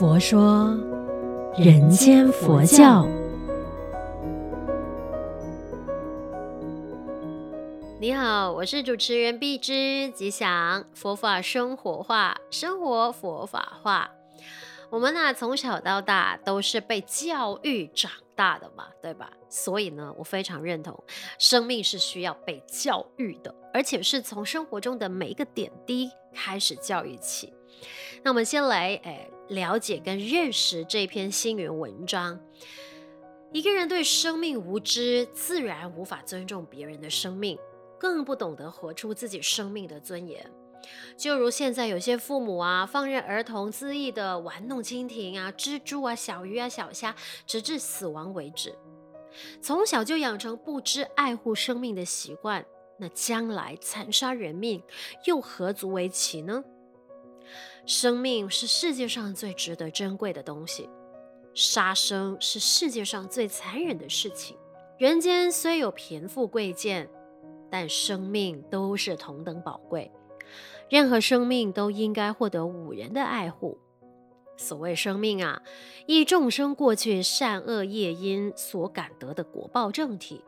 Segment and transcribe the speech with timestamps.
[0.00, 0.74] 佛说
[1.58, 3.06] 人间佛教。
[8.00, 14.10] 你好，我是主持人碧之，吉祥佛法生活化，生活佛法化。
[14.88, 19.30] 我们呢，从小到大都是被教育长大的嘛，对吧？
[19.50, 20.98] 所以呢，我非常认同，
[21.38, 27.52] 生命是需要被教育的，而且是从生活中的每一个点滴开始教育起。
[28.22, 32.40] 那我们先来诶了解跟认识这篇星云文章。
[33.52, 37.58] 一个人对生命无知，自然无法尊重别人的生命，
[37.98, 40.48] 更不懂得活出自己生命的尊严。
[41.16, 48.74] 就如现在有些父母啊，放任儿童恣意的玩弄蜻蜓啊、蜘蛛啊、小鱼啊、小虾，直至死亡为止。
[49.60, 52.64] 从小就养成不知爱护生命的习惯，
[52.98, 54.82] 那将来残杀人命，
[55.26, 56.64] 又何足为奇呢？
[57.86, 60.88] 生命是世界上最值得珍贵的东西，
[61.54, 64.56] 杀生是世界上最残忍的事情。
[64.98, 67.08] 人间虽有贫富贵贱，
[67.70, 70.10] 但生命都是同等宝贵，
[70.88, 73.78] 任何生命都应该获得五人的爱护。
[74.56, 75.62] 所谓生命啊，
[76.06, 80.44] 依众生过去善恶业因所感得的果报正体，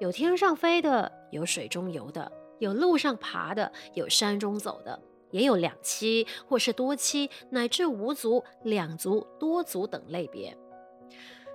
[0.00, 4.98] 有天上飞的，有水中游的，有路上爬的，有山中走的。
[5.30, 10.56] 也有两栖或是多栖，乃至无足、两足、多足等类别。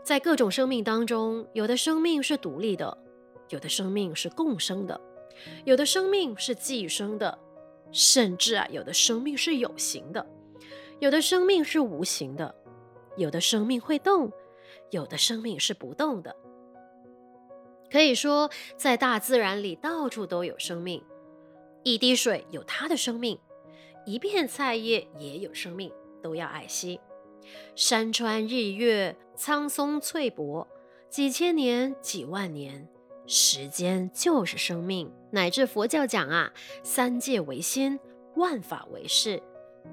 [0.04, 2.98] 在各种生命当中，有的生命是独立的，
[3.50, 5.00] 有的生命是共生的，
[5.64, 7.38] 有的生命是寄生的，
[7.92, 10.26] 甚至啊，有的生命是有形的，
[11.00, 12.53] 有的生命是无形的，
[13.18, 14.31] 有的生命会动，
[14.92, 16.36] 有的生命是不动的。
[17.92, 21.03] 可以说，在大自然里，到处都有生命，
[21.84, 23.40] 一滴水有它的生命。
[24.06, 27.00] 一片菜叶也有生命，都要爱惜。
[27.75, 30.67] 山川日月、苍松翠柏，
[31.09, 32.88] 几千年、几万年，
[33.25, 35.12] 时间就是生命。
[35.31, 36.53] 乃至佛教讲啊，
[36.84, 38.00] 三界为心，
[38.35, 39.41] 万法为识。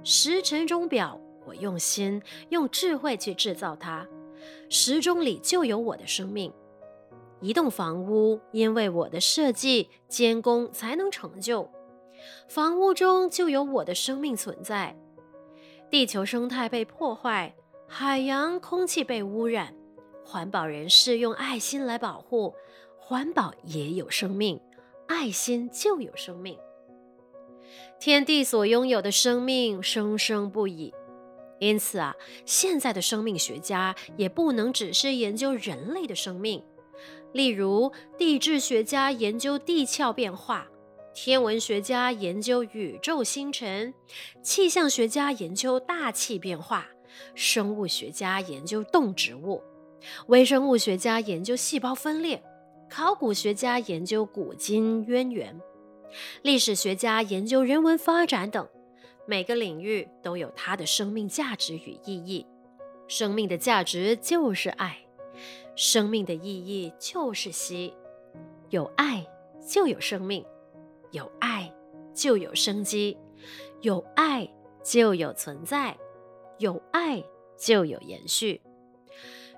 [0.04, 4.06] 时辰钟表，我用心、用智慧去制造它，
[4.69, 6.53] 时钟里就有我的生命。
[7.41, 11.69] 一栋房屋，因为我的设计、监工才能成就。
[12.49, 14.97] 房屋中就有我的生命存在，
[15.91, 17.55] 地球生态被破坏，
[17.87, 19.75] 海洋空气被污染，
[20.25, 22.55] 环保人士用爱心来保护，
[22.99, 24.61] 环保也有生命，
[25.06, 26.59] 爱心就有生命。
[27.99, 30.93] 天地所拥有的生命生生不已，
[31.59, 36.62] 因此啊，现在的生命学家也不能只是研究人类的生命，
[37.32, 40.69] 例如地质学家研究地壳变化。
[41.15, 43.93] 天文学家研究宇宙星辰，
[44.43, 46.89] 气象学家研究大气变化，
[47.34, 49.62] 生物学家研究动植物，
[50.28, 52.43] 微生物学家研究细胞分裂，
[52.89, 55.61] 考古学家研究古今渊源，
[56.43, 58.67] 历史学家研究人文发展等。
[59.27, 62.44] 每个领域都有它的生命价值与意义。
[63.06, 64.99] 生命的价值就是爱，
[65.77, 67.93] 生命的意义就是惜。
[68.71, 69.25] 有爱
[69.69, 70.44] 就有生命。
[71.12, 71.73] 有爱
[72.15, 73.19] 就有生机，
[73.83, 74.50] 有爱
[74.83, 75.97] 就有存在，
[76.59, 77.23] 有爱
[77.59, 78.62] 就有延续。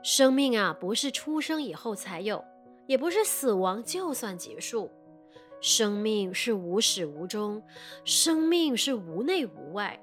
[0.03, 2.45] 生命啊，不是出生以后才有，
[2.89, 4.91] 也不是死亡就算结束。
[5.61, 7.63] 生命是无始无终，
[8.05, 9.99] 生命是无内无外，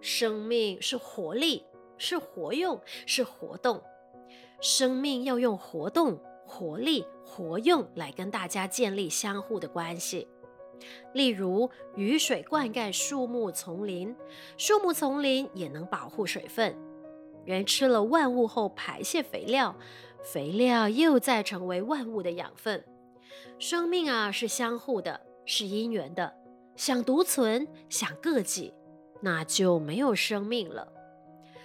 [0.00, 1.66] 生命是活力，
[1.98, 3.82] 是活用，是活动。
[4.60, 10.28] 生命要用活动、活力、活用来跟大家建立相互的关系。
[11.12, 14.14] 例如，雨水灌溉树木丛林，
[14.56, 16.76] 树木丛林也能保护水分。
[17.44, 19.76] 人吃了万物后排泄肥料，
[20.22, 22.84] 肥料又再成为万物的养分。
[23.58, 26.32] 生命啊，是相互的，是因缘的。
[26.76, 28.72] 想独存，想个己，
[29.20, 30.92] 那就没有生命了。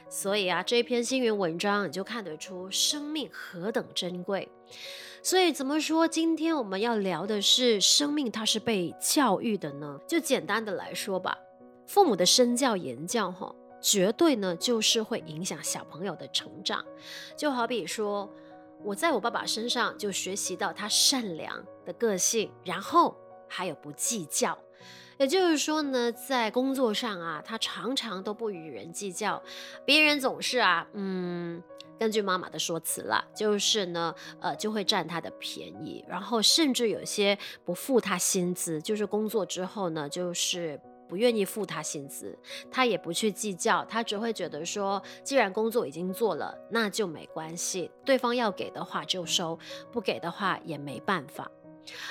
[0.10, 4.50] 所以啊，这篇星云文章你就看得出生命何等珍贵。
[5.22, 6.08] 所以怎么说？
[6.08, 10.00] 今天我们要聊的是生命，它是被教育的呢？
[10.08, 11.38] 就简单的来说吧，
[11.86, 16.86] 父母的身教言教，哈，绝对呢就是会影响小朋友的成长。
[17.36, 18.32] 就好比说，
[18.84, 23.14] 我在我爸爸身上就学习到他善良的个性，然后
[23.48, 24.58] 还有不计较。
[25.18, 29.42] 也就是说呢，在工作上啊，他常常都不与人计较，
[29.86, 31.62] 别人总是啊，嗯。
[32.00, 37.36] 根据妈妈的说辞啦，就是呢，呃，就会占他的便宜，然后甚至有些
[37.66, 40.80] 不付他薪资，就是工作之后呢，就是
[41.10, 42.38] 不愿意付他薪资，
[42.70, 49.58] 他也不去计较，他只会觉得说，既然工作已经做了，那就没关系，对方要给的话就收，
[49.92, 51.50] 不给的话也没办法。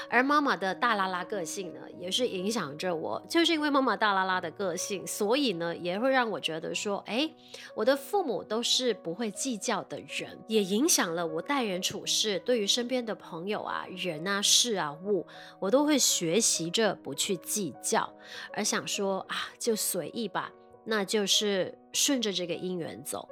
[0.09, 3.23] 而妈妈的大拉拉个性呢，也是影响着我。
[3.29, 7.31] 就是因为妈妈大拉拉的个性，所以呢，也会让我觉得说，哎，
[7.75, 12.39] 我的父母都是不会计较的人，也影响了我待人处事。
[12.41, 15.27] 对于身边的朋友啊、人啊、事啊、物，
[15.59, 18.13] 我都会学习着不去计较，
[18.53, 20.53] 而想说啊，就随意吧，
[20.85, 23.29] 那就是顺着这个因缘走。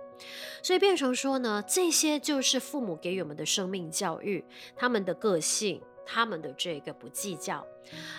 [0.62, 4.44] 所以变成说呢，这些就是父母给予我们的生命教育，
[4.76, 5.80] 他们的个性。
[6.06, 7.66] 他们的这个不计较，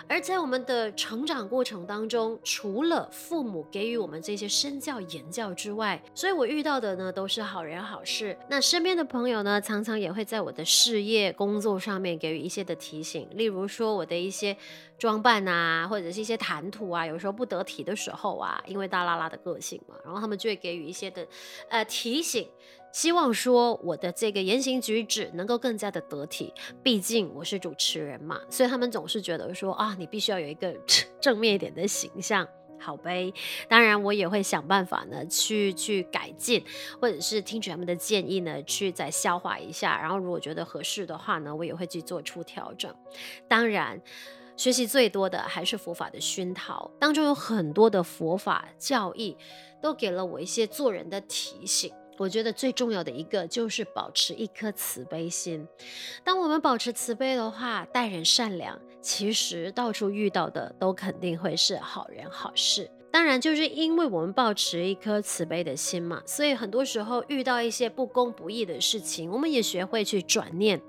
[0.07, 8.37] 而在我们的成长过程当中，除了父母给予我们这些身教言教之外，所以我遇到的呢都是好人好事。
[8.49, 14.55] 那身边的朋友呢，常常也会在我的事业工作上面给予一些的提醒，例如说我的一些
[14.97, 21.27] 装扮啊，或者是一些谈吐啊，有时候不得体的时候啊，因为大拉拉的个性嘛，然后他们就会给予一些的
[21.69, 22.47] 呃提醒。
[22.95, 30.73] 希望说我的这个言行举止能够更加的得体，毕竟我是主持人嘛，所以他们总是觉得说啊，你必须要有一个
[31.19, 32.47] 正面一点的形象，
[32.79, 33.33] 好呗。
[33.67, 36.63] 当然，我也会想办法呢，去去改进，
[37.01, 39.99] 或者是听取他们的建议呢，去再消化一下。
[39.99, 42.95] 然后，如果觉得合适的话呢，我也会去做出调整。
[43.45, 44.01] 当然，
[44.55, 49.35] 学习最多的还是佛法的熏陶，当中有很多的佛法教义，
[49.81, 51.91] 都给了我一些做人的提醒。
[52.17, 55.67] 我觉得最重要的一个就是保持一颗慈悲心。
[56.23, 62.89] 当我们保持慈悲的话，待人善良，其实到处遇到的都肯定会是好人好事。
[63.11, 70.81] 当然，就是因为我们保持一颗慈悲的心嘛，所以很多时候遇到一些不公不义的事情，我们也学会去转念，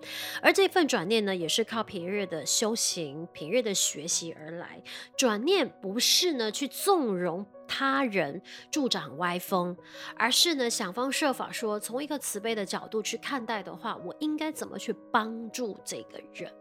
[0.42, 4.82] 而这份转念呢，也是靠平日的修行、平日的学习而来。
[5.16, 8.40] 转念不是呢去纵容他人
[8.70, 9.76] 助长歪风，
[10.16, 16.52] 而是呢想方设法说，从一个慈悲的角度去看待的话，我应该怎么去帮助这个人。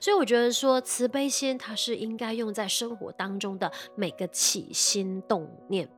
[0.00, 5.88] 所以我觉得说，慈悲心它是应该用在生活当中的每个起心动念。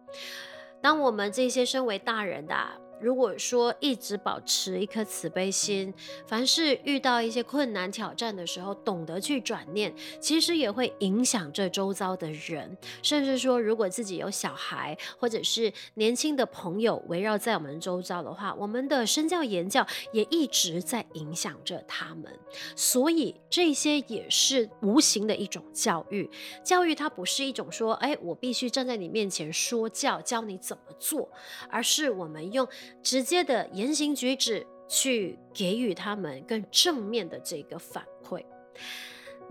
[0.83, 2.55] 当我们这些身为大人的，
[3.01, 5.93] 如果说一直保持一颗慈悲心，
[6.27, 12.77] 凡是遇到一些困难挑战的时候，懂得去转念，其实也会影响这周遭的人。
[13.03, 22.25] 甚至说，如果自己有小孩或者是年轻的朋友围绕在我们周遭的话，我们的身教言教也一直在影响着他们。
[22.77, 26.31] 所以这些也是无形的一种教育。
[26.63, 31.31] 教育它不是一种说，哎，我必须站在你面前说教，教你怎么做，
[31.71, 32.69] 而是我们用。
[33.03, 38.45] 直接的言行举止去给予他们更正面的这个反馈。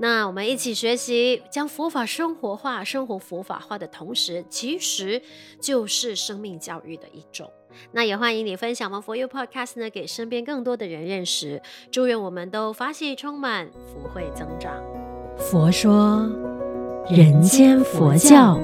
[0.02, 5.22] 那我们一起学习，将佛法生活化、生活佛法化的同时，其实
[5.60, 7.52] 就是生命教育的一种。
[7.92, 11.62] 那也欢迎你分享我们 For You Podcast 呢，给身边更多的人认识。
[11.92, 14.82] 祝愿我们都法喜充满，福慧增长。
[15.38, 16.30] 佛说，
[17.10, 18.58] 人间佛教。